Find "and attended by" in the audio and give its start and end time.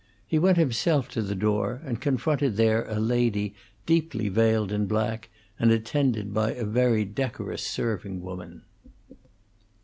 5.59-6.53